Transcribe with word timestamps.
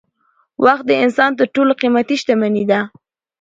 وخت 0.65 0.83
د 0.87 0.91
انسان 1.03 1.31
تر 1.39 1.47
ټولو 1.55 1.71
قیمتي 1.81 2.15
شتمني 2.21 2.63
ده 2.71 2.79